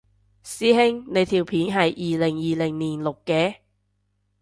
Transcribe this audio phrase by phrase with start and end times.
[0.43, 3.57] 師兄你條片係二零二零年錄嘅？